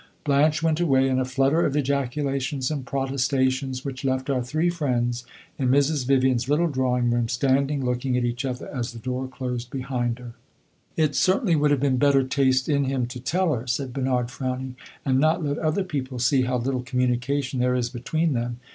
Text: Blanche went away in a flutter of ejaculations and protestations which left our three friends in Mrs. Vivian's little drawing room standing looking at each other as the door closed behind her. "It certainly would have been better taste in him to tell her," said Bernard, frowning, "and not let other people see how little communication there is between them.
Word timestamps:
Blanche 0.23 0.63
went 0.63 0.79
away 0.79 1.07
in 1.07 1.19
a 1.19 1.25
flutter 1.25 1.63
of 1.63 1.77
ejaculations 1.77 2.71
and 2.71 2.87
protestations 2.87 3.85
which 3.85 4.03
left 4.03 4.31
our 4.31 4.41
three 4.43 4.67
friends 4.67 5.25
in 5.59 5.67
Mrs. 5.67 6.07
Vivian's 6.07 6.49
little 6.49 6.65
drawing 6.65 7.11
room 7.11 7.27
standing 7.29 7.85
looking 7.85 8.17
at 8.17 8.25
each 8.25 8.43
other 8.43 8.67
as 8.73 8.93
the 8.93 8.97
door 8.97 9.27
closed 9.27 9.69
behind 9.69 10.17
her. 10.17 10.33
"It 10.97 11.13
certainly 11.13 11.55
would 11.55 11.69
have 11.69 11.79
been 11.81 11.97
better 11.97 12.23
taste 12.23 12.67
in 12.67 12.85
him 12.85 13.05
to 13.05 13.19
tell 13.19 13.53
her," 13.53 13.67
said 13.67 13.93
Bernard, 13.93 14.31
frowning, 14.31 14.75
"and 15.05 15.19
not 15.19 15.45
let 15.45 15.59
other 15.59 15.83
people 15.83 16.17
see 16.17 16.41
how 16.41 16.57
little 16.57 16.81
communication 16.81 17.59
there 17.59 17.75
is 17.75 17.89
between 17.91 18.33
them. 18.33 18.59